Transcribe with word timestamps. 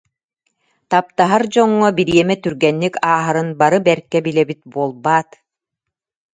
Таптаһар 0.91 1.43
дьоҥҥо 1.53 1.89
бириэмэ 1.97 2.35
түргэнник 2.43 2.93
ааһарын 3.09 3.49
бары 3.59 3.79
бэркэ 3.85 4.19
билэбит 4.25 4.61
буолбаат 4.71 5.29